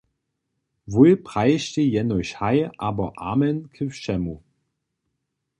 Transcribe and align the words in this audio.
Wój 0.93 1.11
prajištej 1.27 1.87
jenož 1.95 2.27
haj 2.39 2.57
a 2.87 2.89
amen 3.31 3.57
ke 3.73 3.83
wšemu. 3.91 4.35